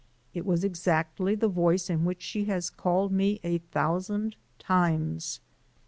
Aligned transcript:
It 0.33 0.47
was 0.47 0.63
exactly 0.63 1.35
the 1.35 1.47
voice 1.47 1.87
in 1.87 2.05
which 2.05 2.23
she 2.23 2.45
has 2.45 2.71
called 2.71 3.11
me 3.11 3.39
a 3.43 3.59
thousand 3.59 4.35
times. 4.57 5.41